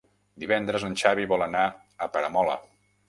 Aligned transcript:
Divendres 0.43 0.85
en 0.87 0.95
Xavi 1.01 1.27
vol 1.33 1.47
anar 1.49 1.67
a 1.67 2.09
Peramola. 2.17 2.57